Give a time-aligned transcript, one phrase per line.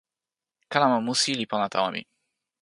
[0.71, 2.01] kalama musi li pona tawa mi.